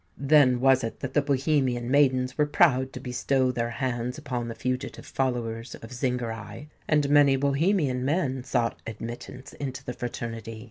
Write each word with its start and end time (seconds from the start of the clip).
Then 0.17 0.59
was 0.61 0.83
it 0.83 1.01
that 1.01 1.13
the 1.13 1.21
Bohemian 1.21 1.91
maidens 1.91 2.35
were 2.35 2.47
proud 2.47 2.91
to 2.93 2.99
bestow 2.99 3.51
their 3.51 3.69
hands 3.69 4.17
upon 4.17 4.47
the 4.47 4.55
fugitive 4.55 5.05
followers 5.05 5.75
of 5.75 5.93
Zingarai; 5.93 6.69
and 6.87 7.07
many 7.11 7.35
Bohemian 7.35 8.03
men 8.03 8.43
sought 8.43 8.81
admittance 8.87 9.53
into 9.53 9.83
the 9.85 9.93
fraternity. 9.93 10.59